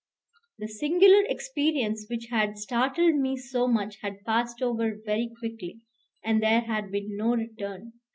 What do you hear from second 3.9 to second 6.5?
had passed over very quickly, and